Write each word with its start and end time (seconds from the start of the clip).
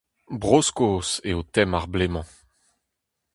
Bro-Skos 0.41 1.09
eo 1.29 1.39
tem 1.53 1.71
ar 1.77 1.85
bloaz-mañ. 1.91 2.27